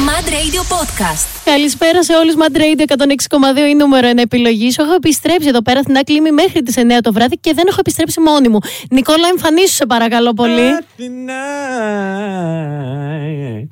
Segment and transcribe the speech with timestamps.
[0.00, 1.41] Mad Radio Podcast.
[1.44, 2.34] Καλησπέρα σε όλους.
[2.38, 4.70] Mad Radio 106,2 η νούμερο 1 επιλογή.
[4.70, 4.82] σου.
[4.82, 8.20] Έχω επιστρέψει εδώ πέρα στην Άκλημη μέχρι τις 9 το βράδυ και δεν έχω επιστρέψει
[8.20, 8.58] μόνη μου.
[8.90, 10.68] Νικόλα, εμφανίσου σε παρακαλώ πολύ.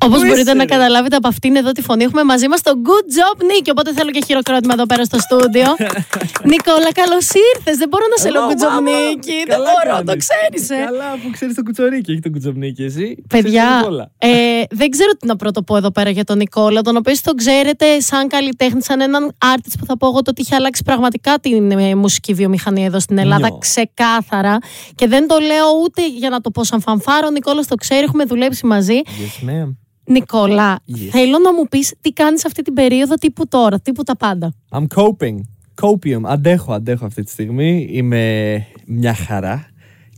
[0.04, 3.44] Όπως μπορείτε να καταλάβετε από αυτήν εδώ τη φωνή, έχουμε μαζί μας το Good Job
[3.54, 3.70] Νίκη.
[3.70, 5.68] Οπότε θέλω και χειροκρότημα εδώ πέρα στο στούντιο.
[6.52, 7.76] Νικόλα, καλώς ήρθες.
[7.76, 9.38] Δεν μπορώ να σε λέω Good Job Νίκη.
[9.46, 10.84] Δεν μπορώ, το ξέρεις.
[10.86, 13.24] Καλά που ξέρεις το κουτσορίκι, έχει το κουτσομνίκι εσύ.
[13.28, 14.10] Παιδιά, Ξέρεις τον Νικόλα.
[14.18, 17.36] ε, δεν ξέρω τι να πρώτο πω εδώ πέρα για τον Νικόλα, τον οποίο τον
[17.60, 21.38] ξέρετε σαν καλλιτέχνη, σαν έναν artist που θα πω εγώ το ότι είχε αλλάξει πραγματικά
[21.38, 23.58] την ε, μουσική βιομηχανία εδώ στην Ελλάδα, Νιώ.
[23.58, 24.58] ξεκάθαρα.
[24.94, 28.02] Και δεν το λέω ούτε για να το πω σαν φανφάρο, ο Νικόλας το ξέρει,
[28.04, 29.00] έχουμε δουλέψει μαζί.
[29.04, 29.74] Yes, ma'am.
[30.04, 31.08] Νικόλα, Yes.
[31.10, 34.54] θέλω να μου πεις τι κάνεις αυτή την περίοδο τύπου τώρα, τύπου τα πάντα.
[34.70, 35.36] I'm coping.
[35.82, 36.20] Copium.
[36.24, 37.88] Αντέχω, αντέχω αυτή τη στιγμή.
[37.90, 39.69] Είμαι μια χαρά.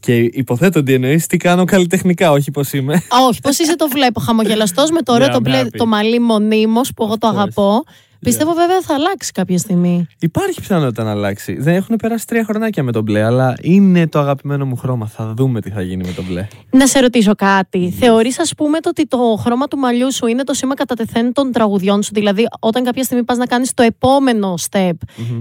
[0.03, 2.95] Και υποθέτω ότι εννοείς τι κάνω καλλιτεχνικά, όχι πώς είμαι.
[2.95, 5.77] Α, όχι, πώς είσαι το βλέπω, χαμογελαστός με το ωραίο Yeah, το, I'm μπλε, happy.
[5.77, 7.35] το μαλλί μονίμως που εγώ το Of course.
[7.35, 7.85] αγαπώ.
[8.21, 10.07] Πιστεύω βέβαια θα αλλάξει κάποια στιγμή.
[10.21, 11.55] Υπάρχει πιθανότητα να αλλάξει.
[11.61, 15.07] Δεν έχουν περάσει τρία χρονάκια με το μπλε, αλλά είναι το αγαπημένο μου χρώμα.
[15.07, 16.47] Θα δούμε τι θα γίνει με το μπλε.
[16.71, 17.95] Να σε ρωτήσω κάτι.
[17.99, 21.33] Θεωρείς ας πούμε το ότι το χρώμα του μαλλιού σου είναι το σήμα κατά τεθέν
[21.33, 24.91] των τραγουδιών σου; Δηλαδή όταν κάποια στιγμή πας να κάνεις το επόμενο step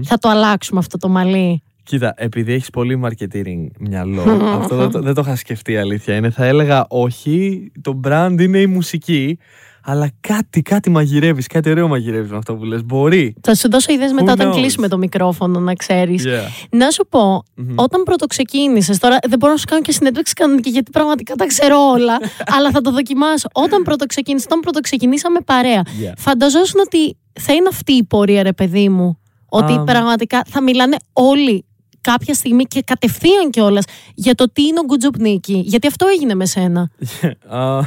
[0.04, 4.22] θα το αλλάξουμε αυτό το μαλλί; Κοίτα, επειδή έχεις πολύ marketing μυαλό,
[4.60, 6.14] αυτό δεν το, δεν το είχα σκεφτεί αλήθεια.
[6.14, 9.38] Είναι, θα έλεγα όχι, το brand είναι η μουσική,
[9.84, 12.84] αλλά κάτι, κάτι μαγειρεύεις, κάτι ωραίο μαγειρεύεις με αυτό που λες.
[12.84, 13.34] Μπορεί.
[13.40, 14.54] Θα σου δώσω ιδέες μετά όταν knows?
[14.54, 16.24] κλείσουμε το μικρόφωνο να ξέρεις.
[16.26, 16.68] Yeah.
[16.70, 17.42] Να σου πω,
[17.74, 21.46] όταν πρώτο ξεκίνησε, τώρα δεν μπορώ να σου κάνω και συνέντευξη κανονική γιατί πραγματικά τα
[21.46, 22.16] ξέρω όλα,
[22.56, 23.48] αλλά θα το δοκιμάσω.
[23.52, 26.12] Όταν πρώτο ξεκίνησε, όταν πρώτο ξεκινήσαμε παρέα, Yeah.
[26.16, 29.18] φανταζόσουν ότι θα είναι αυτή η πορεία, ρε παιδί μου.
[29.48, 29.84] Ότι Α.
[29.84, 31.64] πραγματικά θα μιλάνε όλοι
[32.02, 35.62] κάποια στιγμή και κατευθείαν κιόλας για το τι είναι ο Γκουτζοπνίκη.
[35.66, 36.90] Γιατί αυτό έγινε με σένα.
[37.58, 37.80] Α,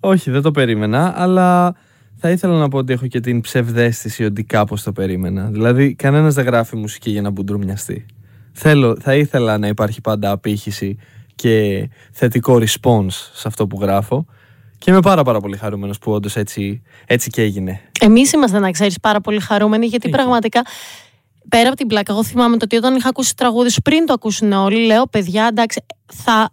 [0.00, 1.74] όχι, δεν το περίμενα, αλλά
[2.16, 5.46] θα ήθελα να πω ότι έχω και την ψευδέστηση ότι κάπως το περίμενα.
[5.46, 8.06] Δηλαδή, κανένας δεν γράφει μουσική για να μπουντρούμιαστεί.
[8.52, 10.98] Θέλω, θα ήθελα να υπάρχει πάντα απήχηση
[11.34, 14.26] και θετικό response σε αυτό που γράφω.
[14.78, 17.80] Και είμαι πάρα πάρα πολύ χαρούμενος που όντως έτσι, έτσι και έγινε.
[18.00, 20.16] Εμείς είμαστε, να ξέρεις, πάρα πολύ χαρούμενοι γιατί Thank you.
[20.16, 20.62] πραγματικά.
[21.48, 24.12] Πέρα από την πλάκα, εγώ θυμάμαι το ότι όταν είχα ακούσει τραγούδι σου πριν το
[24.12, 26.50] ακούσουν όλοι, λέω παιδιά, εντάξει, θα.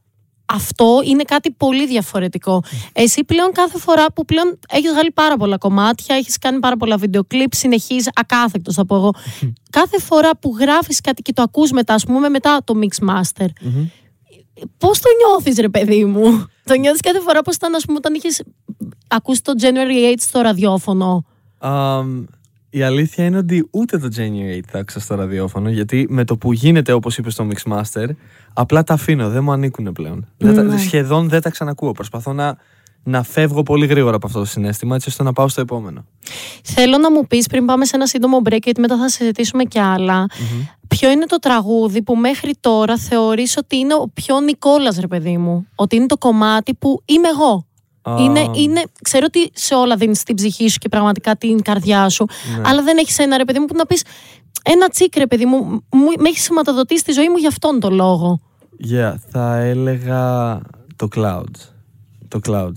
[0.47, 2.63] Αυτό είναι κάτι πολύ διαφορετικό.
[2.94, 6.97] Εσύ πλέον κάθε φορά που πλέον έχεις βγάλει πάρα πολλά κομμάτια, έχεις κάνει πάρα πολλά
[6.97, 9.13] βίντεο κλιπ, συνεχίζεις ακάθεκτος, θα πω εγώ.
[9.69, 13.47] κάθε φορά που γράφεις κάτι και το ακούς μετά, ας πούμε, μετά το Mix Master,
[14.77, 18.13] Πώς το νιώθεις, ρε παιδί μου; το νιώθεις κάθε φορά πώς ήταν, ας πούμε, όταν
[18.13, 18.44] είχες
[19.07, 21.25] ακούσει το January 8 στο ραδιόφωνο;
[21.57, 22.25] Αμ,
[22.78, 26.38] η αλήθεια είναι ότι ούτε το January 8 θα άκουσα στο ραδιόφωνο, γιατί με το
[26.38, 28.08] που γίνεται, όπως είπες στο Mixmaster,
[28.53, 30.28] απλά τα αφήνω, δεν μου ανήκουν πλέον.
[30.38, 30.78] Δεν τα- Ναι.
[30.78, 31.91] σχεδόν δεν τα ξανακούω.
[31.91, 32.58] Προσπαθώ να,
[33.03, 36.06] να φεύγω πολύ γρήγορα από αυτό το συνέστημα, έτσι ώστε να πάω στο επόμενο.
[36.63, 39.80] Θέλω να μου πεις πριν πάμε σε ένα σύντομο break, γιατί μετά θα συζητήσουμε και
[39.80, 40.25] αλλα
[40.88, 45.38] Ποιο είναι το τραγούδι που μέχρι τώρα θεωρείς ότι είναι ο πιο Νικόλας, ρε παιδί
[45.38, 45.68] μου.
[45.75, 47.66] Ότι είναι το κομμάτι που είμαι εγώ.
[48.09, 52.09] Α, Είναι, είναι, ξέρω ότι σε όλα δίνεις την ψυχή σου και πραγματικά την καρδιά
[52.09, 52.25] σου.
[52.55, 52.61] Ναι.
[52.66, 54.03] Αλλά δεν έχεις ένα ρε παιδί μου που να πεις
[54.63, 55.57] ένα τσίκ ρε παιδί μου,
[55.91, 58.41] μου με έχεις σηματοδοτήσει τη ζωή μου για αυτόν τον λόγο.
[58.91, 60.61] Yeah, θα έλεγα
[60.95, 61.51] το Cloud.
[62.27, 62.73] Το Cloud.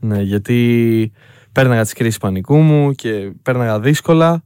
[0.00, 1.12] Ναι, γιατί
[1.52, 4.42] πέρναγα τις κρίσεις πανικού μου και πέρναγα δύσκολα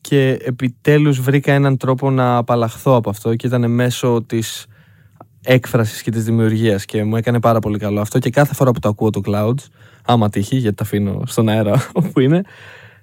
[0.00, 4.66] και επιτέλους βρήκα έναν τρόπο να απαλλαχθώ από αυτό και ήταν μέσω της
[5.44, 8.78] έκφρασης και της δημιουργίας και μου έκανε πάρα πολύ καλό αυτό και κάθε φορά που
[8.78, 9.64] το ακούω το Clouds,
[10.04, 12.42] άμα τύχει γιατί τα αφήνω στον αέρα όπου είναι,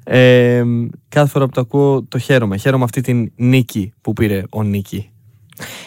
[0.03, 0.63] ε,
[1.09, 2.57] κάθε φορά που το ακούω το χαίρομαι.
[2.57, 5.09] Χαίρομαι αυτή την νίκη που πήρε ο Νίκη.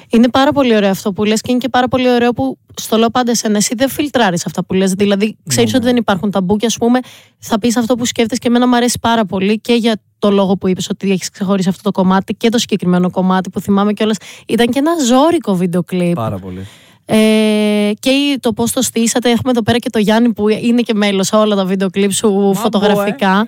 [0.09, 2.97] Είναι πάρα πολύ ωραίο αυτό που λες και είναι και πάρα πολύ ωραίο που στο
[2.97, 3.57] λέω πάντα εσένα.
[3.57, 4.93] Εσύ δεν φιλτράρεις αυτά που λες.
[4.93, 6.99] Δηλαδή, ξέρεις ότι δεν υπάρχουν ταμπού και ας πούμε
[7.39, 10.57] θα πεις αυτό που σκέφτεσαι και εμένα μου αρέσει πάρα πολύ και για το λόγο
[10.57, 14.17] που είπες ότι έχεις ξεχωρίσει αυτό το κομμάτι και το συγκεκριμένο κομμάτι που θυμάμαι κιόλας
[14.47, 16.15] ήταν και ένα ζώρικο βίντεο κλιπ.
[16.15, 16.67] Πάρα πολύ.
[17.15, 19.31] Ε, και το πώς το στήσατε.
[19.31, 22.17] Έχουμε εδώ πέρα και το Γιάννη που είναι και μέλος σε όλα τα βίντεο κλιπς
[22.17, 23.47] σου φωτογραφικά.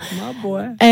[0.77, 0.87] Ε,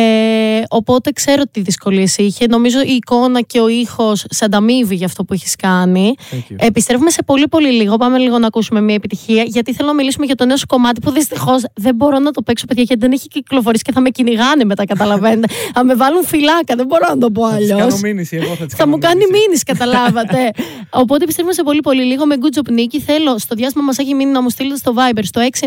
[0.68, 2.46] οπότε ξέρω τι δυσκολίες είχε.
[2.46, 6.14] Νομίζω η εικόνα και ο ήχος σε ανταμείβει για αυτό που έχεις κάνει.
[6.30, 6.56] Thank you.
[6.58, 7.96] Επιστρέφουμε σε πολύ πολύ λίγο.
[7.96, 9.42] Πάμε λίγο να ακούσουμε μια επιτυχία.
[9.42, 12.42] Γιατί θέλω να μιλήσουμε για το νέο σου κομμάτι που δυστυχώς δεν μπορώ να το
[12.42, 15.54] παίξω, παιδιά, γιατί δεν έχει κυκλοφορήσει και θα με κυνηγάνε μετά, καταλαβαίνετε.
[15.74, 17.88] θα με βάλουν φυλάκα, δεν μπορώ να το πω Θα τις αλλιώς.
[17.88, 19.40] κάνω μήνυση, εγώ θα τις Θα μου κάνω κάνει μήνυση.
[19.46, 20.50] μήνυση, καταλάβατε.
[21.02, 23.00] Οπότε επιστρέφουμε σε πολύ πολύ λίγο με Good Job Job Νίκη.
[23.00, 25.62] Θέλω στο διάστημα μας έχει μείνει να μου στείλετε στο Viber στο 6936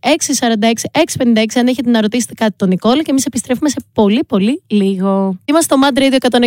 [0.00, 0.72] 646
[1.34, 5.38] 656 αν έχετε να ρωτήσετε κάτι τον Νικόλα και εμείς επιστρέφουμε σε πολύ πολύ λίγο.
[5.44, 6.40] Είμαστε στο Mad Radio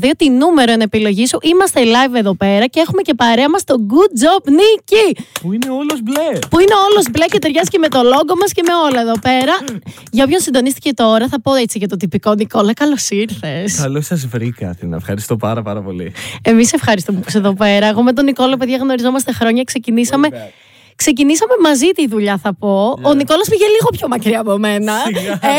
[0.00, 1.38] 106,2, τη νούμερο εν επιλογή σου.
[1.42, 5.24] Είμαστε live εδώ πέρα και έχουμε και παρέα μας το Good Job Νίκη.
[5.42, 6.38] Που είναι όλος μπλε.
[6.50, 9.18] Που είναι όλος μπλε και ταιριάζει και με το λόγο μας και με όλα εδώ
[9.18, 9.52] πέρα.
[10.10, 12.72] Για όποιον συντονίστηκε τώρα, θα πω έτσι για το τυπικό Νικόλα.
[12.72, 13.76] Καλώς ήρθες.
[13.76, 16.12] Καλώς σας βρήκα, την ευχαριστώ πάρα πάρα πολύ.
[16.42, 17.86] Εμείς ευχαριστούμε που είσαι εδώ πέρα.
[17.86, 19.62] Εγώ με τον Νικόλα, παιδιά, γνωριζόμαστε χρόνια.
[19.64, 20.28] Ξεκινήσαμε.
[20.96, 22.98] Ξεκινήσαμε μαζί τη δουλειά, θα πω.
[23.02, 24.94] Ο Νικόλας πήγε λίγο πιο μακριά από μένα.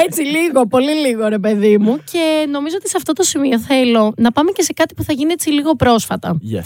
[0.05, 2.03] Έτσι, λίγο, πολύ λίγο, ρε παιδί μου.
[2.11, 5.13] Και νομίζω ότι σε αυτό το σημείο θέλω να πάμε και σε κάτι που θα
[5.13, 6.39] γίνει έτσι λίγο πρόσφατα.
[6.53, 6.65] Yes.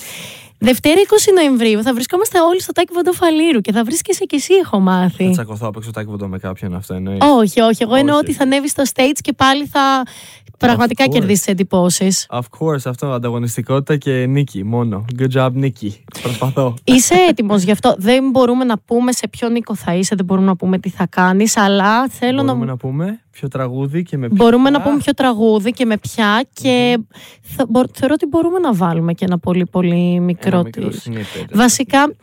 [0.58, 4.70] Δευτέρα 20 Νοεμβρίου θα βρισκόμαστε όλοι στο Τάκη Βοντοφαλήρου και θα βρίσκεσαι και εσύ, έχω
[4.78, 5.30] Θα μάθει.
[5.30, 7.18] τσακωθώ απ' έξω τάκι βοντό με κάποιον αυτό εννοείς.
[7.22, 7.84] Όχι, όχι.
[7.84, 8.24] Εγώ εννοώ Όχι.
[8.26, 10.04] ότι θα ανέβεις στο stage και πάλι θα
[10.58, 11.10] πραγματικά course.
[11.10, 12.28] κερδίσεις εντυπώσεις.
[12.30, 15.06] Of course, αυτό ανταγωνιστικότητα και νίκη μόνο.
[15.20, 16.04] Good job, Νίκη.
[16.22, 16.74] Προσπαθώ.
[16.84, 17.96] Είσαι έτοιμος γι' αυτό.
[17.98, 21.08] Δεν μπορούμε να πούμε σε ποιο Νίκο θα είσαι, δεν μπορούμε να πούμε τι θα
[21.08, 22.44] κάνεις, αλλά θέλω να.
[22.44, 24.36] Μπορούμε να πούμε; Ποιο τραγούδι και με ποιο.
[24.38, 27.00] Μπορούμε να πούμε ποιο τραγούδι και με ποια και
[27.42, 31.08] θα, μπο- θεωρώ ότι μπορούμε να βάλουμε και ένα πολύ πολύ μικρό, Ένα μικρό της.
[31.10, 31.46] snippet.
[31.54, 32.14] Βασικά,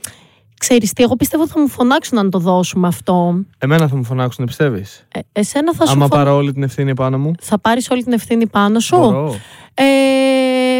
[0.59, 3.44] ξέρεις τι, εγώ πιστεύω ότι θα μου φωνάξουν αν το δώσουμε αυτό.
[3.59, 6.94] Εμένα θα μου φωνάξουν, πιστεύεις; Ε, εσένα θα σου Άμα φω- πάρω όλη την ευθύνη
[6.94, 9.35] πάνω μου; θα πάρεις όλη την ευθύνη πάνω σου; Μπορώ.
[9.75, 9.85] Ε,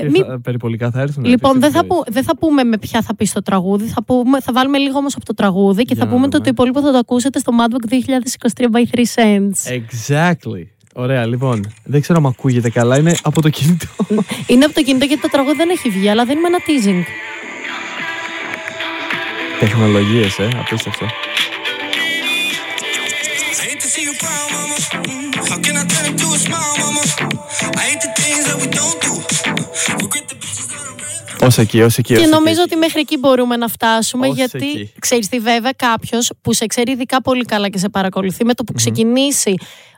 [0.05, 1.25] Και μη- θα- Περιπολικά θα έρθουν.
[1.25, 3.85] Λοιπόν, δεν θα, πιστεύεις; που, δεν θα πούμε με ποια θα πεις το τραγούδι.
[3.87, 6.31] Θα, πούμε, θα βάλουμε λίγο όμως από το τραγούδι και Για θα να πούμε το,
[6.31, 6.45] δούμε.
[6.45, 9.79] το υπόλοιπο θα το ακούσετε στο Madbook 2023 by 3 Cents.
[9.79, 10.67] Exactly.
[10.95, 11.67] Ωραία, λοιπόν.
[11.85, 12.99] Δεν ξέρω αν ακούγεται καλά.
[12.99, 13.87] Είναι από το κινητό.
[14.47, 17.03] Είναι από το κινητό γιατί το τραγούδι δεν έχει βγει, αλλά δίνουμε ένα teasing.
[19.61, 20.49] Τεχνολογίες, ε.
[20.67, 21.07] Απίστευτο.
[31.43, 32.15] Ω εκεί, ως εκεί.
[32.15, 32.73] Και ως νομίζω εκεί.
[32.73, 34.93] ότι μέχρι εκεί μπορούμε να φτάσουμε, Ως γιατί εκεί.
[34.99, 38.65] ξέρεις τι, βέβαια, κάποιος που σε ξέρει ειδικά πολύ καλά και σε παρακολουθεί, με το
[38.65, 39.55] που ξεκινήσει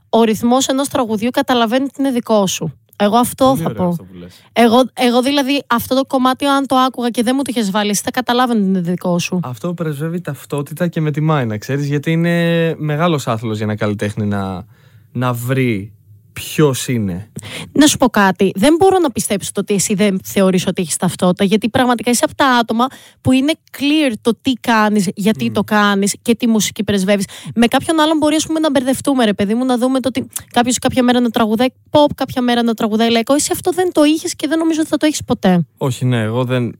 [0.09, 2.79] ο ρυθμός ενός τραγουδιού, καταλαβαίνει ότι είναι δικό σου.
[2.97, 3.89] Εγώ αυτό Πολύ θα ωραίο πω.
[3.89, 4.35] αυτό που λες.
[4.53, 7.91] Εγώ, εγώ δηλαδή αυτό το κομμάτι, αν το άκουγα και δεν μου το είχες βάλει,
[7.91, 9.41] εσύ θα καταλάβαινε ότι είναι δικό σου.
[9.43, 14.27] Αυτό πρεσβεύει ταυτότητα και με τιμάει, να ξέρεις, γιατί είναι μεγάλος άθλος για ένα καλλιτέχνη
[14.27, 14.67] να,
[15.13, 15.93] να βρει
[16.35, 17.31] ποιος είναι.
[17.73, 18.53] Να σου πω κάτι.
[18.55, 22.25] Δεν μπορώ να πιστέψω το ότι εσύ δεν θεωρείς ότι έχεις ταυτότητα, γιατί πραγματικά είσαι
[22.25, 22.87] από τα άτομα
[23.21, 27.27] που είναι clear το τι κάνεις, γιατί το κάνεις και τι μουσική πρεσβεύεις.
[27.55, 30.27] Με κάποιον άλλον μπορεί ας πούμε, να μπερδευτούμε, ρε παιδί μου, να δούμε το ότι
[30.53, 33.35] κάποιος κάποια μέρα να τραγουδάει pop, κάποια μέρα να τραγουδάει λαϊκό.
[33.35, 35.67] Εσύ αυτό δεν το είχες και δεν νομίζω ότι θα το έχεις ποτέ.
[35.77, 36.79] Όχι, ναι, εγώ δεν.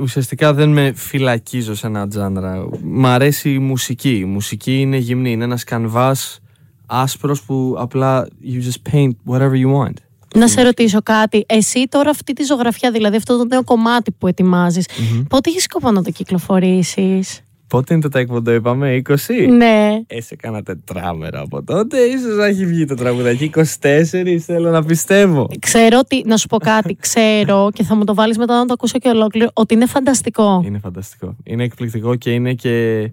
[0.00, 2.68] Ουσιαστικά δεν με φυλακίζω σε ένα τζάνρα.
[2.82, 4.16] Μ' αρέσει η μουσική.
[4.16, 5.30] Η μουσική είναι γυμνή.
[5.30, 6.40] Είναι ένας κανβάς
[6.86, 9.94] άσπρος που απλά you just paint whatever you want.
[10.34, 11.44] Να σε ρωτήσω κάτι.
[11.48, 14.88] Εσύ τώρα αυτή τη ζωγραφιά, δηλαδή αυτό το νέο κομμάτι που ετοιμάζεις,
[15.28, 19.14] πότε έχεις σκοπό να το κυκλοφορήσεις; Πότε είναι το τέκβοντο, είπαμε, 20.
[19.48, 20.02] Ναι.
[20.06, 21.98] Ε, σε κάνα τετράμερα από τότε.
[21.98, 23.50] Ίσως να έχει βγει το τραγουδάκι.
[23.54, 25.48] 24 θέλω να πιστεύω.
[25.60, 28.72] Ξέρω ότι, να σου πω κάτι, ξέρω και θα μου το βάλεις μετά να το
[28.72, 30.62] ακούσω και ολόκληρο, ότι είναι φανταστικό.
[30.66, 31.36] Είναι φανταστικό.
[31.44, 33.10] Είναι εκπληκτικό και είναι και.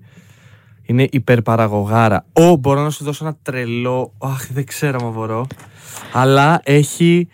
[0.86, 2.26] Είναι υπερπαραγωγάρα.
[2.34, 4.14] Ω, μπορώ να σου δώσω ένα τρελό.
[4.18, 5.48] Αχ, δεν ξέρω αν μπορώ.
[6.14, 7.28] Αλλά έχει.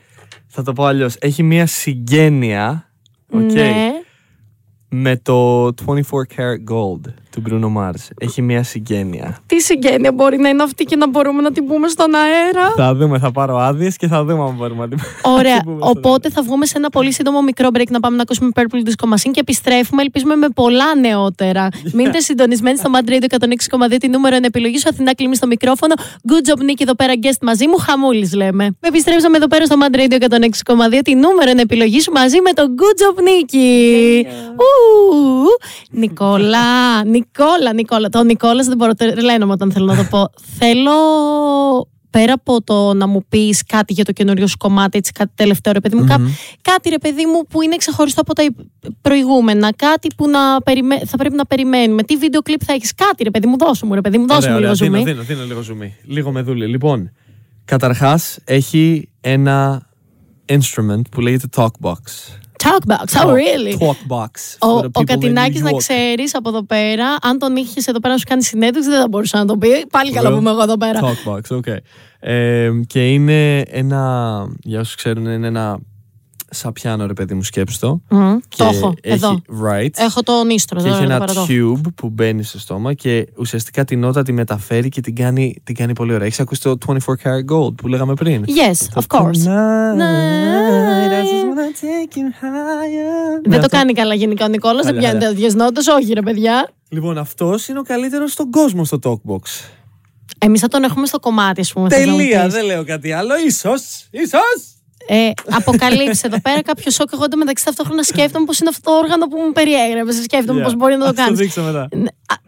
[0.48, 1.16] Θα το πω αλλιώς.
[1.20, 2.90] Έχει μια συγγένεια.
[3.32, 3.90] οκ, Ναι.
[4.90, 5.72] Με το 24
[6.36, 8.08] karat gold του Bruno Mars.
[8.18, 9.38] Έχει μια συγγένεια.
[9.46, 12.96] Τι συγγένεια μπορεί να είναι αυτή και να μπορούμε να την πούμε στον αέρα; θα
[12.96, 15.56] δούμε, θα πάρω άδειες και θα δούμε αν μπορούμε να την Ωραία.
[15.60, 18.22] την πούμε στον Οπότε θα βγούμε σε ένα πολύ σύντομο μικρό break να πάμε να
[18.22, 21.68] ακούσουμε Purple Disco Machine και επιστρέφουμε, ελπίζουμε, με πολλά νεότερα.
[21.94, 23.26] Μείνετε συντονισμένοι στο Mad Radio
[23.92, 24.90] 106,2 τη νούμερο εν επιλογή σου.
[24.90, 25.94] Αθηνά κλείνει στο μικρόφωνο.
[26.00, 27.78] Good job, Νίκη, εδώ πέρα guest μαζί μου.
[27.78, 28.78] Χαμούλης λέμε.
[28.80, 30.22] Επιστρέψαμε εδώ πέρα στο Mad Radio
[30.96, 34.26] 106,2 τη νούμερο εν επιλογή σου μαζί με τον Good job, Νίκη.
[34.56, 35.46] Ου,
[35.92, 37.04] Νικόλα,
[37.38, 38.10] Νικόλα, Νικόλα.
[38.10, 40.30] Το Νικόλας δεν μπορώ, τρελαίνομαι όταν θέλω να το πω.
[40.58, 40.92] θέλω
[42.10, 45.74] πέρα από το να μου πεις κάτι για το καινούριο σου κομμάτι, έτσι κάτι τελευταίο,
[45.74, 46.22] ρε παιδί μου, κά-
[46.62, 48.60] κάτι ρε παιδί μου που είναι ξεχωριστό από τα υπ-
[49.02, 51.00] προηγούμενα, κάτι που να περιμέ...
[51.06, 52.04] θα πρέπει να περιμένουμε.
[52.04, 54.40] Τι βίντεο κλιπ θα έχεις, κάτι ρε παιδί μου, δώσου μου, ρε παιδί μου, δώσου
[54.42, 54.88] Ωραία, μου λίγο ωραία.
[54.88, 54.98] ζουμί.
[55.04, 55.96] Δίνω, δίνω, δίνω λίγο ζουμί.
[56.06, 56.66] Λίγο με δούλη.
[56.68, 57.12] Λοιπόν,
[57.66, 59.88] καταρχάς έχει ένα
[60.46, 61.98] instrument που λέγεται talkbox.
[62.64, 64.32] Talkbox, oh really; Talkbox.
[64.60, 65.78] Ο, for the ο people in Κατινάκης New να York.
[65.78, 69.08] ξέρεις από εδώ πέρα, αν τον είχες εδώ πέρα να σου κάνει συνέντευξη, δεν θα
[69.08, 69.68] μπορούσα να το πει.
[69.92, 71.00] Πάλι καλά Well, που είμαι εγώ εδώ πέρα.
[71.04, 71.78] Talkbox, okay.
[72.20, 75.80] Ε, και είναι ένα, για όσους ξέρουν, είναι ένα
[76.52, 78.02] σαν πιάνο ρε παιδί μου σκέψτο.
[78.10, 79.42] Μμ, Και το έχω, έχει, εδώ.
[79.68, 79.90] Right.
[79.96, 81.80] Έχω το νίστρο, και εδώ, έχει εδώ ένα πέρα το έχω.
[81.84, 85.76] tube που μπαίνει στο στόμα και ουσιαστικά την νότα τη μεταφέρει και την κάνει, την
[85.76, 86.26] κάνει πολύ ωραία.
[86.26, 89.44] Έχεις ακούσει το 24 karat gold που λέγαμε πριν; Yes, of course.
[89.46, 93.34] Tonight, I just wanna take you higher.
[93.36, 93.68] Ναι, Δεν το αυτό.
[93.78, 95.36] κάνει καλά γενικά ο Νικόλας, δεν Χαλιά, πιάνει χαλιά.
[95.36, 96.70] τέτοιες νότες, όχι ρε παιδιά.
[96.90, 99.70] Λοιπόν, αυτός είναι ο καλύτερος στον κόσμο στο talkbox.
[100.38, 101.90] Εμείς θα τον έχουμε στο κομμάτι, ας πούμε.
[101.90, 102.54] θες να μου Τελεία, πεις.
[102.54, 103.34] δεν λέω κάτι άλλο.
[103.48, 104.79] Ίσως, ίσως.
[105.08, 107.10] Ε, αποκαλύψει εδώ πέρα κάποιο σοκ.
[107.14, 110.12] Εγώ εντωμεταξύ ταυτόχρονα σκέφτομαι πώς είναι αυτό το όργανο που μου περιέγραφε.
[110.12, 110.64] Σκέφτομαι Yeah.
[110.64, 111.40] πώς μπορεί να το Ας κάνεις.
[111.40, 111.88] δείξω μετά.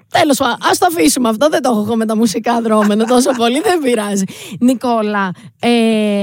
[0.09, 1.49] Τέλος πάντων, ας το αφήσουμε αυτό.
[1.49, 3.61] Δεν το έχω εγώ με τα μουσικά δρόμενα τόσο πολύ.
[3.61, 4.23] Δεν πειράζει.
[4.59, 5.69] Νικόλα, ε,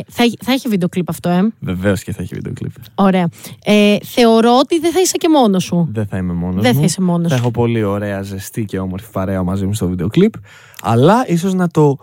[0.08, 2.72] θα, θα έχει βίντεο κλιπ αυτό, ε; Βεβαίως και θα έχει βίντεο κλιπ.
[2.94, 3.28] Ωραία.
[3.64, 5.88] Ε, θεωρώ ότι δεν θα είσαι και μόνος σου.
[5.92, 6.78] Δεν θα είμαι μόνος Δεν μου.
[6.80, 7.42] θα είσαι μόνος Θα σου.
[7.42, 10.32] έχω πολύ ωραία, ζεστή και όμορφη παρέα μαζί μου στο βίντεο κλιπ.
[10.82, 11.96] Αλλά ίσως να το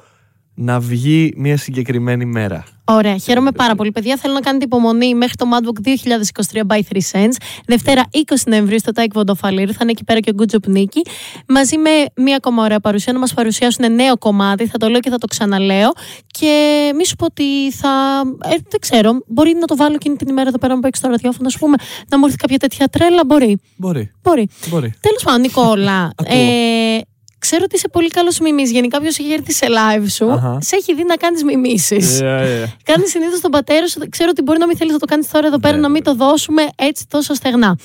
[0.54, 2.64] να βγει μια συγκεκριμένη μέρα.
[2.88, 3.92] Ωραία, χαίρομαι πάρα πολύ.
[3.92, 7.36] Παιδιά, θέλω να κάνετε υπομονή μέχρι το Madwalk 2023 by 3 Cents.
[7.68, 9.72] Δευτέρα 20 Νοεμβρίου στο Tae Kwon Do Φαλήρου.
[9.72, 11.02] Θα είναι εκεί πέρα και ο Good Job Nicky.
[11.48, 14.68] Μαζί με μία ακόμα ωραία παρουσία να μας παρουσιάσουν νέο κομμάτι.
[14.68, 15.92] Θα το λέω και θα το ξαναλέω.
[16.28, 18.22] Και μη σου πω ότι θα.
[18.44, 21.08] Ε, δεν ξέρω, μπορεί να το βάλω εκείνη την ημέρα εδώ πέρα να παίξει το
[21.10, 21.76] ραδιόφωνο, ας πούμε,
[22.10, 23.26] να μου έρθει κάποια τέτοια τρέλα.
[23.26, 23.60] Μπορεί.
[23.76, 24.12] Μπορεί.
[24.24, 24.50] Μπορεί.
[24.70, 24.94] Μπορεί.
[25.00, 26.12] Τέλος πάντων, Νικόλα.
[26.16, 26.38] Ακούω.
[26.38, 27.02] ε,
[27.48, 28.72] ξέρω ότι είσαι πολύ καλός μιμής.
[28.72, 30.58] Γενικά, όποιος έχει έρθει σε live σου, Αχα.
[30.62, 32.20] σε έχει δει να κάνεις μιμήσεις.
[32.22, 32.68] Yeah, yeah.
[32.84, 34.00] Κάνεις συνήθως τον πατέρα σου.
[34.10, 36.04] Ξέρω ότι μπορεί να μην θέλεις να το κάνεις τώρα εδώ πέρα, Ναι, να μην
[36.04, 37.78] το δώσουμε έτσι τόσο στεγνά.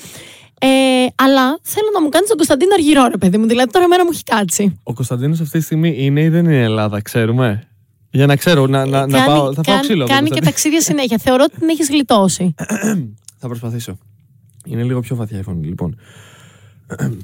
[0.63, 0.67] Ε,
[1.15, 3.45] αλλά θέλω να μου κάνεις τον Κωνσταντίνο Αργυρό, ρε παιδί μου.
[3.47, 4.79] Δηλαδή τώρα εμένα μου έχει κάτσει.
[4.83, 7.67] Ο Κωνσταντίνος αυτή τη στιγμή είναι ή δεν είναι Ελλάδα, ξέρουμε.
[8.11, 9.53] Για να ξέρω, να, να, να πάω.
[9.53, 10.03] Θα πάω κάνει- ξύλο.
[10.03, 10.45] από κάνει τον και Κωνσταντίνο.
[10.45, 11.17] ταξίδια συνέχεια.
[11.17, 12.55] Θεωρώ ότι την έχεις γλιτώσει.
[13.41, 13.97] Θα προσπαθήσω.
[14.65, 15.99] Είναι λίγο πιο βαθιά η φωνή, λοιπόν.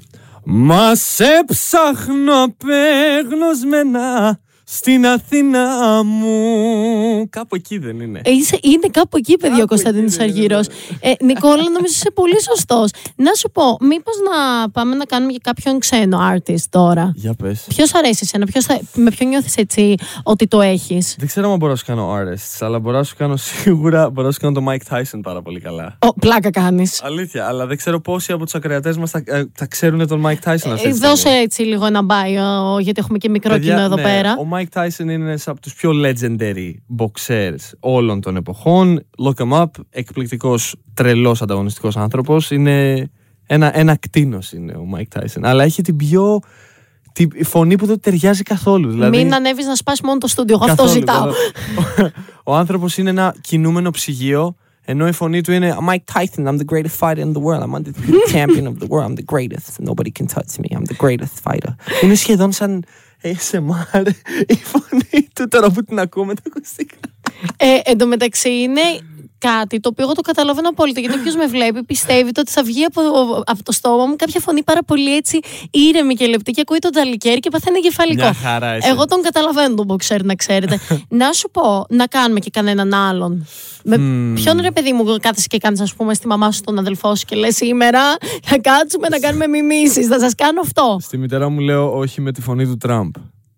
[0.49, 4.39] Μα σε ψάχνω απέγνωσμένα
[4.69, 5.65] στην Αθήνα
[6.03, 7.29] μου.
[7.29, 8.21] Κάπου εκεί δεν είναι.
[8.23, 10.59] Ε, είσαι- είναι κάπου εκεί, παιδί, ο Κάπου Κωνσταντίνος εκεί, ναι, ναι, Αργυρό.
[10.99, 12.89] Ε, Νικόλα, νομίζω είσαι πολύ σωστός.
[13.15, 17.65] Να σου πω, μήπως να πάμε να κάνουμε και κάποιον ξένο artist τώρα; Για πες.
[17.67, 21.57] Ποιος αρέσει εσένα, ποιος θα, με ποιον νιώθεις έτσι ότι το έχεις; Δεν ξέρω αν
[21.57, 24.53] μπορώ να σου κάνω artists, αλλά μπορώ να σου κάνω σίγουρα μπορώ να σου κάνω
[24.53, 25.97] το Mike Tyson πάρα πολύ καλά.
[25.99, 27.01] Ω, πλάκα κάνεις.
[27.03, 30.49] Αλήθεια, αλλά δεν ξέρω πόσοι από τους ακροατές μας θα, ε, θα ξέρουν τον Mike
[30.49, 30.97] Tyson αυτή τη στιγμή.
[30.97, 34.35] Δώσε έτσι λίγο ένα bio, γιατί έχουμε και μικρό Παιδιά, κοινό εδώ ναι, πέρα.
[34.39, 39.05] Ο Mike Tyson είναι ένας από τους πιο legendary boxers όλων των εποχών.
[39.23, 39.65] Look him up.
[39.89, 42.51] Εκπληκτικός, τρελός ανταγωνιστικός άνθρωπος.
[42.51, 43.09] Είναι
[43.45, 45.41] ένα, ένα κτίνος είναι ο Mike Tyson.
[45.41, 46.39] Αλλά έχει την πιο.
[47.13, 48.89] Τη φωνή που δεν του ταιριάζει καθόλου.
[48.91, 50.55] Δηλαδή, Μην ανέβεις να σπάσει μόνο το στούντιο.
[50.55, 51.15] Εγώ αυτό καθόλου, ζητάω.
[51.15, 52.11] καθόλου.
[52.43, 54.55] Ο, ο άνθρωπος είναι ένα κινούμενο ψυγείο.
[54.89, 57.61] Ενώ η φωνή του είναι Mike Tyson, I'm the greatest fighter in the world.
[57.63, 57.93] I'm the
[58.31, 59.05] champion of the world.
[59.09, 59.79] I'm the greatest.
[59.79, 60.69] Nobody can touch me.
[60.75, 61.75] I'm the greatest fighter.
[62.03, 62.83] είναι σχεδόν σαν
[63.23, 64.05] ASMR
[64.47, 66.97] η φωνή του τώρα που την ακούω με τα ακουστικά.
[67.57, 68.81] Ε, εν τω μεταξύ είναι
[69.37, 70.99] κάτι το οποίο εγώ το καταλαβαίνω απόλυτα.
[70.99, 73.01] Γιατί όποιος με βλέπει πιστεύει ότι θα βγει από,
[73.45, 75.39] από το στόμα μου κάποια φωνή πάρα πολύ έτσι
[75.71, 78.23] ήρεμη και λεπτή και ακούει τον ταλικέρι και παθαίνει κεφαλικό.
[78.23, 78.89] Μια χαρά είσαι.
[78.89, 80.79] Εγώ τον καταλαβαίνω τον boxer, να ξέρετε.
[81.21, 83.45] να σου πω, να κάνουμε και κανέναν άλλον.
[83.83, 83.97] Με
[84.33, 87.25] ποιον ρε παιδί μου κάθεσαι και κάνεις, ας πούμε, στη μαμά σου τον αδελφό σου
[87.25, 88.01] και λες σήμερα
[88.43, 90.07] θα κάτσουμε να κάνουμε μιμήσεις.
[90.07, 90.97] Θα σας κάνω αυτό.
[91.01, 93.15] Στη μητέρα μου λέω όχι με τη φωνή του Τραμπ.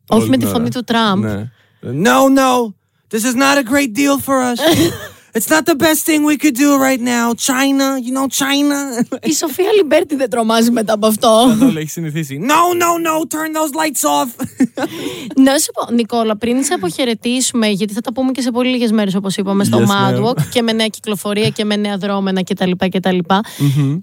[0.07, 0.55] Όχι Όλη με την τη ώρα.
[0.55, 1.23] φωνή του Τραμπ.
[1.23, 1.51] Ναι.
[1.81, 2.73] No, no.
[3.11, 4.59] This is not a great deal for us.
[5.37, 7.25] It's not the best thing we could do right now.
[7.49, 8.77] China, you know China.
[9.29, 11.55] Η Σοφία Λιμπέρτη δεν τρομάζει μετά από αυτό.
[11.59, 12.39] Το έχει συνηθίσει.
[12.47, 14.45] No, no, no, turn those lights off.
[15.45, 18.91] Να σου πω, Νικόλα, πριν σε αποχαιρετήσουμε, γιατί θα τα πούμε και σε πολύ λίγες
[18.91, 20.19] μέρες, όπως είπαμε, στο Yes, ma'am.
[20.23, 22.71] Madwalk και με νέα κυκλοφορία και με νέα δρώμενα κτλ.
[22.89, 23.17] κτλ.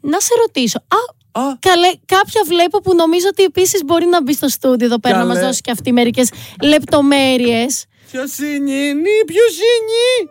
[0.00, 0.78] Να σε ρωτήσω.
[0.78, 1.56] Α, Α.
[1.58, 5.24] καλέ, κάποια βλέπω που νομίζω ότι επίσης μπορεί να μπει στο στούντιο εδώ πέρα να
[5.24, 5.46] μας Καλέ.
[5.46, 6.30] δώσει και αυτή μερικές
[6.62, 7.84] λεπτομέρειες.
[8.10, 8.78] Ποιος είναι,
[9.26, 10.30] ποιος είναι;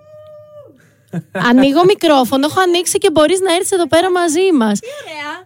[1.31, 4.79] Ανοίγω μικρόφωνο, έχω ανοίξει και μπορείς να έρθεις εδώ πέρα μαζί μας.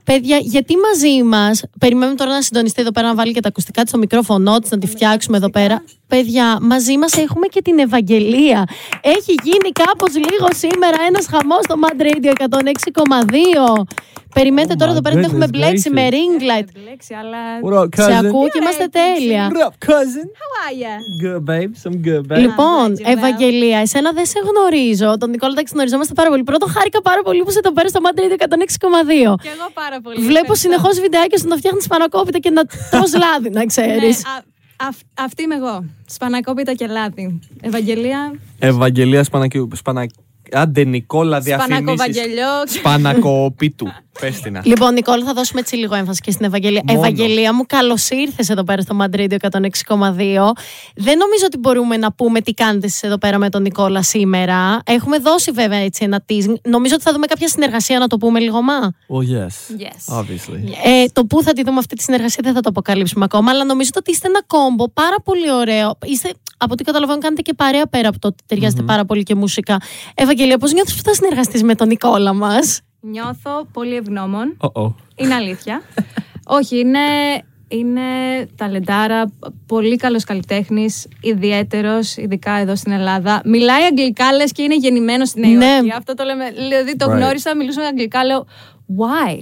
[0.03, 1.63] Παιδιά, γιατί μαζί μας.
[1.79, 4.71] Περιμένουμε τώρα να συντονιστεί εδώ πέρα να βάλει και τα ακουστικά της στο μικρόφωνο της,
[4.71, 5.83] να τη φτιάξουμε εδώ πέρα.
[6.09, 8.63] Παιδιά, μαζί μας έχουμε και την Ευαγγελία.
[9.01, 12.31] Έχει γίνει κάπως λίγο σήμερα ένας χαμός στο Mad Radio
[13.77, 13.83] 106,2.
[14.33, 15.93] Περιμένετε Oh τώρα my εδώ πέρα την έχουμε goodness μπλέξει gracious.
[15.93, 16.67] με ring light.
[16.79, 17.41] Μπλέξει, αλλά.
[17.65, 18.25] What up, Σε cousin?
[18.25, 19.43] ακούω και είμαστε τέλεια.
[19.51, 20.27] What up, cousin?
[20.41, 20.93] How are you?
[21.23, 21.71] Good, babe.
[21.83, 22.39] Some good, babe.
[22.45, 23.11] Λοιπόν, Thank you, well.
[23.17, 25.17] Ευαγγελία, εσένα δεν σε γνωρίζω.
[25.17, 26.43] Τον Νικόλα τα γνωριζόμαστε πάρα πολύ.
[26.43, 29.35] Πρώτον, χάρηκα πάρα πολύ που είσαι εδώ πέρα στο Mad Radio 106,2.
[29.43, 30.15] Και εγώ πάρα πολύ.
[30.15, 30.55] Βλέπω ευχαριστώ.
[30.55, 32.61] συνεχώς βιντεάκια σου να φτιάχνεις σπανακόπιτα και να
[32.91, 34.15] τρως λάδι, να ξέρεις.
[34.81, 35.85] Ναι, α- αυ- αυτή είμαι εγώ.
[36.05, 37.39] Σπανακόπιτα και λάδι.
[37.61, 38.33] Ευαγγελία.
[38.59, 39.67] Ευαγγελία Σπανακίου.
[39.73, 40.05] Σπανα...
[40.51, 41.77] Άντε, Νικόλα, διαφημίσεις.
[41.77, 42.47] Σπανακοβαγγελιό.
[42.67, 43.87] Σπανακοπίτου.
[44.19, 44.57] Πες την.
[44.71, 46.81] Λοιπόν, Νικόλα, θα δώσουμε έτσι λίγο έμφαση και στην Ευαγγελία.
[46.85, 46.99] Μόνο.
[46.99, 49.37] Ευαγγελία μου, καλώς ήρθες εδώ πέρα στο Madrid 106,2.
[50.95, 54.81] Δεν νομίζω ότι μπορούμε να πούμε τι κάνετε εσείς εδώ πέρα με τον Νικόλα σήμερα.
[54.85, 56.53] Έχουμε δώσει βέβαια έτσι ένα teasing.
[56.63, 58.79] Νομίζω ότι θα δούμε κάποια συνεργασία να το πούμε λίγο μα.
[58.81, 59.81] Well, yes.
[59.83, 60.19] Yes.
[60.19, 60.61] Obviously.
[60.85, 63.63] Ε, το πού θα τη δούμε αυτή τη συνεργασία δεν θα το αποκαλύψουμε ακόμα, αλλά
[63.63, 65.97] νομίζω ότι είστε ένα κόμπο πάρα πολύ ωραίο.
[66.05, 69.35] Είστε, από ό,τι καταλαβαίνω, κάνετε και παρέα πέρα από το ότι ταιριάζετε πάρα πολύ και
[69.35, 69.81] μουσικά.
[70.15, 74.57] Ευαγγελία, πώς νιώθεις που θα συνεργαστείς με τον Νικόλα μας; Νιώθω πολύ ευγνώμων.
[74.59, 74.93] Oh-oh.
[75.15, 75.81] Είναι αλήθεια.
[76.45, 76.99] Όχι, είναι,
[77.67, 78.01] είναι
[78.55, 79.31] ταλεντάρα,
[79.65, 83.41] πολύ καλός καλλιτέχνης, ιδιαίτερος, ειδικά εδώ στην Ελλάδα.
[83.45, 85.65] Μιλάει αγγλικά, λες και είναι γεννημένος στη Νέα Ναι.
[85.65, 85.91] Υόρκη.
[85.97, 86.51] Αυτό το λέμε.
[86.51, 87.15] Δηλαδή το Right.
[87.15, 88.47] γνώρισα, μιλούσα αγγλικά, λέω
[88.97, 89.33] Why?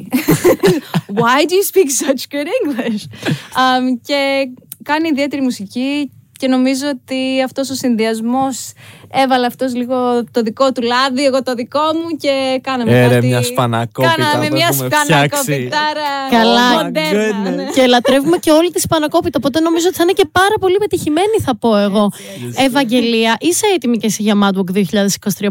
[1.22, 3.01] Why do you speak such good English?
[3.62, 4.50] Um, και
[4.84, 8.72] κάνει ιδιαίτερη μουσική και νομίζω ότι αυτός ο συνδυασμός
[9.12, 13.13] έβαλε αυτός λίγο το δικό του λάδι, εγώ το δικό μου και κάναμε Ε, ρε,
[13.13, 13.27] κάτι...
[13.27, 16.84] μιας σπανακόπιτα Κάναμε που μιας έχουμε σπανακόπιτάρα Καλά.
[16.84, 17.44] μοντέρνα.
[17.44, 17.63] Oh my ναι.
[17.75, 19.38] και λατρεύουμε και όλη τη Σπανακόπιτα.
[19.41, 22.12] Οπότε νομίζω ότι θα είναι και πάρα πολύ πετυχημένη, θα πω εγώ.
[22.56, 24.84] Ευαγγελία, είσαι έτοιμη και εσύ για Madwalk 2023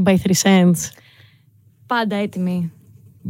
[0.04, 0.80] by 3 Cents;
[1.86, 2.72] Πάντα έτοιμη.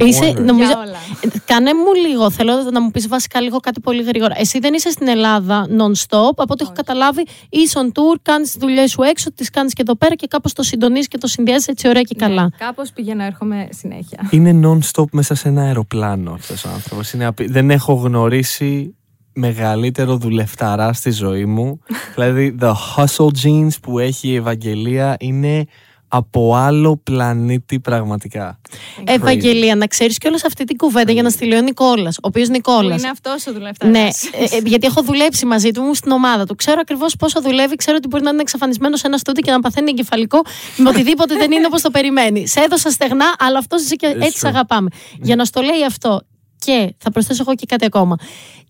[0.00, 0.40] Είσαι, Wonder.
[0.44, 0.98] νομίζω, Για όλα.
[1.20, 4.34] Ε, Κάνε μου λίγο, θέλω να μου πεις βασικά λίγο κάτι πολύ γρήγορα.
[4.38, 8.60] Εσύ δεν είσαι στην Ελλάδα non-stop, από ό,τι έχω καταλάβει, είσαι on tour, κάνεις τις
[8.60, 11.66] δουλειές σου έξω, τις κάνεις και εδώ πέρα και κάπως το συντονίζεις και το συνδυάζεις
[11.68, 12.42] έτσι ωραία και καλά.
[12.42, 14.28] Ναι, κάπως πηγαίνω, έρχομαι συνέχεια.
[14.30, 17.12] Είναι non-stop μέσα σε ένα αεροπλάνο αυτός ο άνθρωπος.
[17.12, 18.94] Είναι απει- Δεν έχω γνωρίσει
[19.32, 21.80] μεγαλύτερο δουλευταρά στη ζωή μου.
[22.14, 25.64] δηλαδή, the hustle genes που έχει η Ευαγγελία είναι
[26.08, 28.60] από άλλο πλανήτη πραγματικά.
[29.04, 32.46] Ευαγγελία, να ξέρεις και όλη αυτή την κουβέντα για να στείλει ο Νικόλας, ο οποίος
[32.46, 33.00] Που Νικόλας.
[33.00, 33.88] είναι αυτός ο δουλευτής.
[33.90, 36.54] Ναι, ε, ε, γιατί έχω δουλέψει μαζί του μου στην ομάδα του.
[36.54, 37.76] Ξέρω ακριβώς πόσο δουλεύει.
[37.76, 40.42] Ξέρω ότι μπορεί να είναι εξαφανισμένος σε ένας στούντιο και να παθαίνει εγκεφαλικό
[40.76, 42.48] με οτιδήποτε δεν είναι όπως το περιμένει.
[42.48, 44.50] Σε έδωσα στεγνά, αλλά αυτό είσαι και It's έτσι σε true.
[44.50, 44.88] αγαπάμε.
[45.20, 46.20] Για να στο λέει αυτό.
[46.58, 48.16] Και θα προσθέσω εγώ και κάτι ακόμα.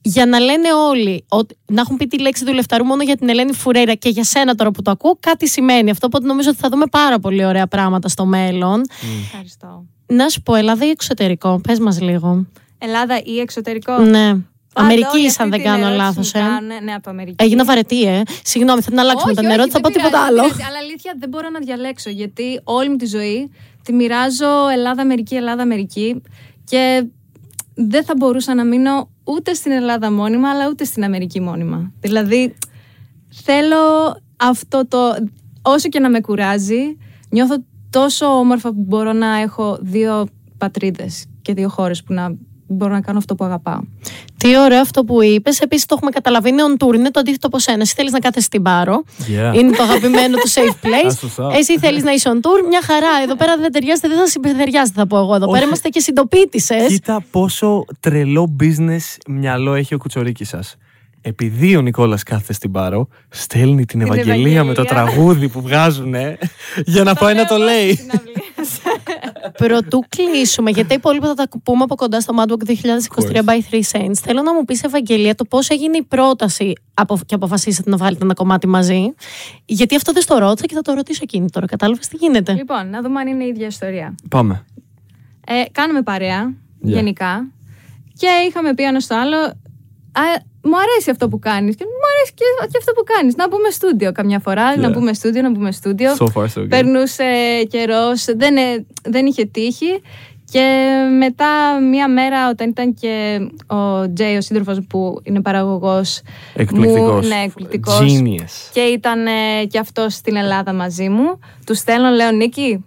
[0.08, 3.52] Για να λένε όλοι, ότι, να έχουν πει τη λέξη δουλευταρού μόνο για την Ελένη
[3.52, 6.06] Φουρέιρα και για σένα τώρα που το ακούω, κάτι σημαίνει αυτό.
[6.06, 8.82] Οπότε νομίζω ότι θα δούμε πάρα πολύ ωραία πράγματα στο μέλλον.
[9.24, 9.84] Ευχαριστώ.
[10.06, 12.46] Να σου πω, Ελλάδα ή εξωτερικό, πες μας λίγο.
[12.78, 14.28] Ελλάδα ή εξωτερικό; Ναι.
[14.72, 16.32] Πάντα Αμερική, όλη είσαι, αν αυτή δεν την κάνω ερώτηση λάθος.
[16.32, 16.44] μου Ε.
[16.44, 16.80] κάνουνε.
[16.80, 17.44] Ναι, από Αμερική.
[17.44, 18.22] Έγινα βαρετή, ε.
[18.44, 20.40] Συγγνώμη, θα την αλλάξουμε Όχι, τον όχι, ερώτηση, θα πω δεν τίποτα πειράζει, άλλο.
[20.48, 20.70] δεν πειράζει.
[20.76, 23.50] Αλλά αλήθεια δεν μπορώ να διαλέξω γιατί όλη μου τη ζωή
[23.82, 26.22] τη μοιράζω Ελλάδα-Αμερική, Ελλάδα-Αμερική
[26.64, 27.06] και
[27.78, 31.92] δεν θα μπορούσα να μείνω ούτε στην Ελλάδα μόνιμα αλλά ούτε στην Αμερική μόνιμα.
[32.00, 32.54] Δηλαδή
[33.28, 33.76] θέλω
[34.36, 34.98] αυτό το.
[35.62, 36.96] όσο και να με κουράζει,
[37.30, 40.26] νιώθω τόσο όμορφα που μπορώ να έχω δύο
[40.58, 43.80] πατρίδες και δύο χώρες που να μπορώ να κάνω αυτό που αγαπάω.
[44.36, 45.60] Τι ωραίο αυτό που είπες.
[45.60, 46.48] Επίσης, το έχουμε καταλαβεί.
[46.48, 47.80] Είναι on tour, είναι το αντίθετο από σένα.
[47.80, 49.02] Εσύ θέλεις να κάθεσαι στην πάρο.
[49.18, 49.54] Yeah.
[49.56, 51.10] Είναι το αγαπημένο του safe place.
[51.10, 51.54] That's what's up.
[51.56, 52.68] Εσύ θέλεις να είσαι on tour.
[52.68, 53.22] Μια χαρά.
[53.22, 55.34] Εδώ πέρα δεν ταιριάζεται, δεν θα συμπεριάζεται, θα πω εγώ.
[55.34, 55.66] Εδώ πέρα Όχι.
[55.66, 56.86] είμαστε και συντοπίτησες.
[56.86, 60.76] Κοίτα πόσο τρελό business μυαλό έχει ο κουτσορίκης σας.
[61.28, 65.12] Επειδή ο Νικόλας κάθεται στην Πάρο, στέλνει την, Ευαγγελία, με το Ευαγγελία.
[65.12, 66.38] τραγούδι που βγάζουνε
[66.84, 67.92] για να πάει να το λέω εγώ λέει.
[67.92, 68.80] στις συναυλίες.
[69.56, 73.80] Πρωτού κλείσουμε, γιατί τα υπόλοιπα θα τα πούμε από κοντά στο Madwalk 2023 by 3
[73.92, 74.14] Saints.
[74.14, 78.24] Θέλω να μου πεις, Ευαγγελία, το πώς έγινε η πρόταση απο- και αποφασίσατε να βγάλετε
[78.24, 79.14] ένα κομμάτι μαζί;
[79.64, 81.66] Γιατί αυτό δεν στο ρώτησα και θα το ρωτήσω εκείνη τώρα.
[81.66, 84.14] Κατάλαβες τι γίνεται; λοιπόν, να δούμε αν είναι η ίδια ιστορία.
[84.30, 84.64] Πάμε.
[85.46, 86.88] Ε, κάναμε παρέα, Yeah.
[86.88, 87.46] γενικά.
[88.18, 89.36] Και είχαμε πει ένα στο άλλο.
[90.66, 91.74] Α, μου αρέσει αυτό που κάνεις.
[91.76, 93.34] Και μου αρέσει και, και αυτό που κάνεις.
[93.36, 94.76] Να μπούμε στούντιο καμιά φορά.
[94.76, 94.92] Να Yeah.
[94.92, 96.10] μπούμε στούντιο, να μπούμε στούντιο.
[96.18, 96.68] So far so good.
[96.68, 97.24] Περνούσε
[97.70, 100.02] καιρός, δεν, ε, δεν είχε τύχει.
[100.50, 106.20] Και μετά μία μέρα, όταν ήταν και ο Τζέι, ο σύντροφος που είναι παραγωγός.
[106.54, 107.28] Εκπληκτικός.
[107.28, 107.98] Ναι, εκπληκτικός.
[108.00, 108.70] Genius.
[108.72, 111.38] Και ήταν ε, και αυτό στην Ελλάδα μαζί μου.
[111.66, 112.84] Τους στέλνω, λέω Νίκη,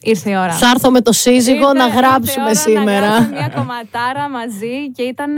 [0.00, 0.52] ήρθε η ώρα.
[0.52, 3.00] Θα έρθω με το σύζυγο Ήρθε- να ήρθε η γράψουμε ώρα σήμερα.
[3.00, 5.30] Να γράψουμε μια κομματάρα μαζί και ήταν.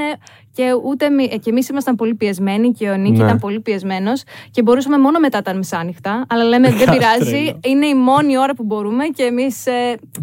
[0.59, 3.25] Και, ούτε, μη- ε, και εμείς ήμασταν πολύ πιεσμένοι και ο Νίκη Ναι.
[3.25, 6.25] ήταν πολύ πιεσμένος και μπορούσαμε μόνο μετά τα μεσάνυχτα.
[6.29, 7.59] Αλλά λέμε δεν Κάτι πειράζει, τρελό.
[7.67, 9.65] είναι η μόνη ώρα που μπορούμε και εμείς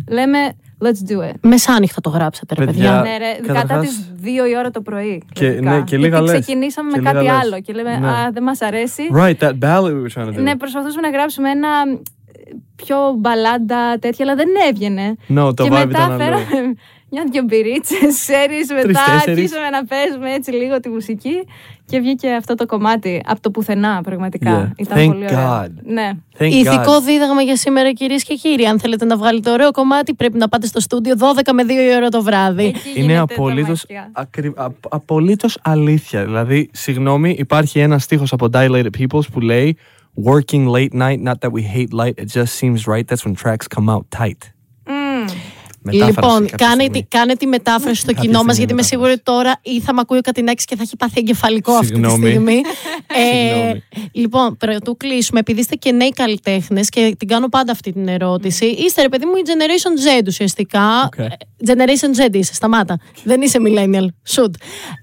[0.09, 0.37] λέμε
[0.83, 1.33] let's do it.
[1.41, 3.01] Μεσάνυχτα το γράψατε, ρε Παιδιά, παιδιά.
[3.01, 5.23] ναι, ρε, καταρχάς- κατά τις 2 η ώρα το πρωί.
[5.33, 5.75] Και- λογικά.
[5.75, 6.39] ναι, και λίγα Γιατί λες.
[6.39, 7.41] ξεκινήσαμε Και με κάτι λίγα λες.
[7.43, 8.07] άλλο και λέμε Ναι.
[8.07, 9.03] Α, δεν μας αρέσει.
[9.15, 10.41] Right, that ballad we were trying to do.
[10.41, 11.99] Ναι, προσπαθούσαμε να γράψουμε ένα ε,
[12.75, 15.15] πιο μπαλάντα τέτοια, αλλά δεν έβγαινε.
[15.29, 16.17] No, το και vibe μετά ήταν άλλο.
[16.23, 16.73] φέραμε
[17.11, 18.69] μια-δυο μπυρίτσες, ξέρεις.
[18.73, 19.27] Μετά τέσσερις.
[19.27, 21.35] αρχίσαμε να παίζουμε έτσι λίγο τη μουσική
[21.85, 24.71] και βγήκε αυτό το κομμάτι από το πουθενά, πραγματικά.
[24.71, 24.79] Yeah.
[24.79, 25.37] Ήταν Thank πολύ ωραίο.
[25.63, 25.67] God.
[25.83, 26.11] Ναι.
[26.37, 27.01] Thank Ηθικό God.
[27.05, 28.65] δίδαγμα για σήμερα, κυρίες και κύριοι.
[28.65, 31.95] Αν θέλετε να βγάλετε ωραίο κομμάτι, πρέπει να πάτε στο στούντιο 12 με 2 η
[31.95, 32.65] ώρα το βράδυ.
[32.65, 34.09] Εκεί Είναι γίνεται τα απολύτως, μαγικά.
[34.13, 34.53] ακρι...
[34.55, 36.23] α- απολύτως αλήθεια.
[36.25, 39.77] Δηλαδή, συγγνώμη, υπάρχει ένας στίχος από Dilated Peoples που λέει
[40.23, 43.67] Working late night, not that we hate light, it just seems right, that's when tracks
[43.75, 44.41] come out tight.
[44.87, 45.25] Μμμ.
[45.87, 47.01] Μετάφραση λοιπόν, κάποια κάνε, στιγμή.
[47.01, 48.89] τη- κάνε τη μετάφραση στο Κάποια κοινό μας, στιγμή γιατί είμαι μετάφραση.
[48.89, 51.87] σίγουρη ότι τώρα ή θα μ' ακούει ο Κατινάκης και θα έχει πάθει εγκεφαλικό αυτή
[51.87, 52.27] τη Συγγνώμη.
[52.29, 52.61] στιγμή.
[53.07, 53.83] Ε, Συγγνώμη.
[54.11, 58.65] λοιπόν, πρωτού κλείσουμε, επειδή είστε και νέοι καλλιτέχνες και την κάνω πάντα αυτή την ερώτηση.
[58.65, 61.03] Είστε, ρε παιδί μου, η Generation Z ουσιαστικά.
[61.05, 61.17] Οκ.
[61.17, 61.27] Ε,
[61.67, 62.99] Generation Z είσαι, σταμάτα.
[63.23, 64.05] Δεν είσαι millennial.
[64.35, 64.51] Shoot.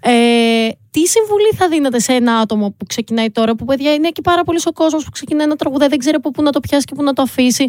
[0.00, 4.20] Ε, τι συμβουλή θα δίνετε σε ένα άτομο που ξεκινάει τώρα, που παιδιά είναι και
[4.20, 6.84] πάρα πολύ ο κόσμος που ξεκινάει να τραγουδάει, δεν ξέρει από πού να το πιάσει
[6.84, 7.64] και πού να το αφήσει.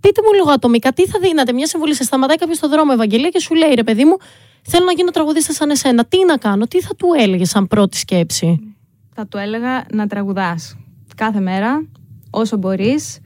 [0.00, 1.52] Πείτε μου λίγο ατομικά, τι θα δίνατε.
[1.52, 4.16] Μια συμβουλή σε σταματάει κάποιος στο δρόμο, Ευαγγελία, και σου λέει, ρε παιδί μου,
[4.62, 6.04] θέλω να γίνω τραγουδίστας σαν εσένα.
[6.04, 8.74] Τι να κάνω, τι θα του έλεγες σαν πρώτη σκέψη;
[9.14, 10.76] Θα του έλεγα να τραγουδάς
[11.16, 11.86] κάθε μέρα,
[12.30, 13.18] όσο μπορείς,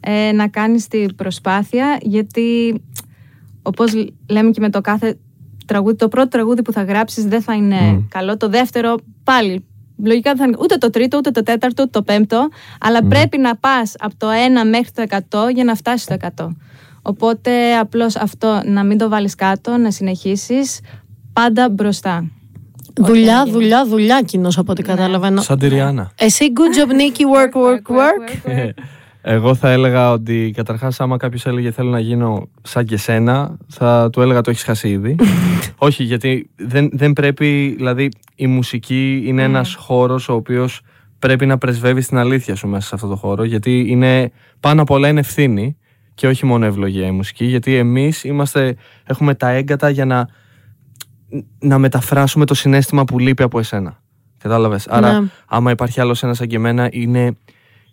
[0.00, 2.80] ε, να κάνεις την προσπάθεια, γιατί
[3.62, 3.92] όπως
[4.28, 5.18] λέμε και με το κάθε
[5.68, 9.64] τραγούδι, το πρώτο τραγούδι που θα γράψεις δεν θα είναι καλό, το δεύτερο πάλι.
[10.04, 12.48] Λογικά δεν θα είναι ούτε το τρίτο, ούτε το τέταρτο, ούτε το πέμπτο,
[12.80, 14.26] αλλά πρέπει να πας από το
[14.64, 15.04] 1 μέχρι το
[15.46, 16.48] 100 για να φτάσεις στο 100.
[17.02, 20.80] Οπότε απλώς αυτό να μην το βάλεις κάτω, να συνεχίσεις
[21.32, 22.24] πάντα μπροστά.
[22.94, 25.40] Δουλειά, δουλειά, δουλειά κοινός από ό,τι καταλαβαίνω.
[25.40, 26.10] Σαν τη Ριάννα.
[26.18, 28.50] Εσύ, good job, Nikki, work, work, work.
[28.50, 28.68] Ε,
[29.20, 34.10] Εγώ θα έλεγα ότι καταρχάς άμα κάποιος έλεγε θέλω να γίνω σαν και σένα θα
[34.12, 35.16] του έλεγα το έχεις χάσει ήδη.
[35.88, 40.80] Όχι γιατί δεν, δεν πρέπει, δηλαδή η μουσική είναι ένας χώρος ο οποίος
[41.18, 44.90] πρέπει να πρεσβεύει την αλήθεια σου μέσα σε αυτό το χώρο γιατί είναι πάνω απ'
[44.90, 45.76] όλα είναι ευθύνη
[46.14, 50.28] και όχι μόνο ευλογία η μουσική γιατί εμείς είμαστε, έχουμε τα έγκατα για να,
[51.58, 54.02] να μεταφράσουμε το συνέστημα που λείπει από εσένα.
[54.38, 55.28] Κατάλαβες; Άρα Ναι.
[55.46, 57.36] άμα υπάρχει άλλος ένας σαν και εμένα είναι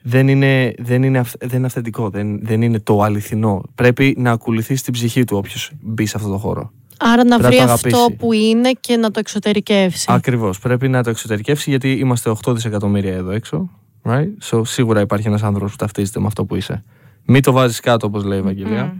[0.08, 3.62] δεν είναι, δεν είναι, αυθ- δεν είναι αυθεντικό, δεν, δεν είναι το αληθινό.
[3.76, 6.72] Πρέπει να ακολουθείς την ψυχή του όποιος μπει σε αυτό το χώρο.
[7.00, 8.18] Άρα να Πρέπει να βρει το αυτό αγαπήσει.
[8.18, 10.06] που είναι και να το εξωτερικεύσει.
[10.10, 10.60] Ακριβώς.
[10.60, 13.70] Πρέπει να το εξωτερικεύσει γιατί είμαστε 8 δισεκατομμύρια εδώ έξω.
[14.04, 14.28] Right?
[14.50, 16.84] So, σίγουρα υπάρχει ένας άνθρωπος που ταυτίζεται με αυτό που είσαι.
[17.26, 18.96] Μην το βάζεις κάτω, όπως λέει η Ευαγγελία.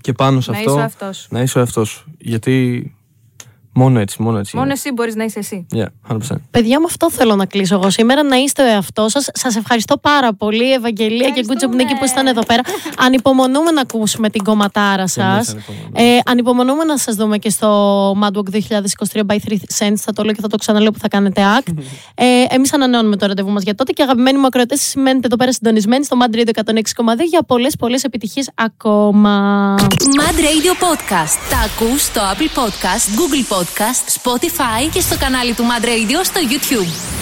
[0.00, 0.70] Και πάνω σε Να αυτό.
[0.70, 1.26] είσαι ο εαυτός σου.
[1.30, 2.12] Να είσαι ο εαυτός σου.
[2.18, 2.86] Γιατί
[3.74, 4.50] μόνο έτσι, μόνο έτσι.
[4.56, 4.74] Μόνο είναι.
[4.74, 5.66] εσύ μπορείς να είσαι εσύ.
[5.74, 6.16] Yeah, 100%.
[6.50, 8.22] Παιδιά μου, αυτό θέλω να κλείσω εγώ σήμερα.
[8.22, 9.28] Να είστε ο εαυτός σας.
[9.32, 12.60] Σας ευχαριστώ πάρα πολύ, Ευαγγελία και Good Job Νίκη που ήσταν εδώ πέρα.
[12.98, 15.48] Ανυπομονούμε να ακούσουμε την κομματάρα σας.
[15.48, 16.14] εμείς ανυπομονούμε.
[16.14, 18.50] Ε, ανυπομονούμε να σας δούμε και στο Mad Walk
[19.12, 19.94] 2023 by 3 Cents.
[19.96, 21.72] Θα το λέω και θα το ξαναλέω που θα κάνετε act.
[22.14, 25.52] ε, Εμείς ανανεώνουμε το ραντεβού μας για τότε και αγαπημένοι μου ακροατές, σημαίνετε εδώ πέρα
[25.52, 29.74] συντονισμένοι στο Mad Radio 106,2 για πολλές πολλές επιτυχίες ακόμα.
[29.78, 31.36] Mad Radio Podcast.
[31.50, 36.40] Τα ακούς στο Apple Podcast, Google Podcast, Spotify και στο κανάλι του Mad Radio στο
[36.50, 37.21] YouTube.